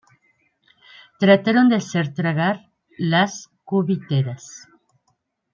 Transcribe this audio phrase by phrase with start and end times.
[1.19, 4.67] trataron de hacer tragar las cubiteras